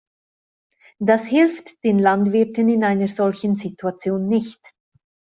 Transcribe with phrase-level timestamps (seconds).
[0.99, 4.73] Das hilft den Landwirten in einer solchen Situation nicht.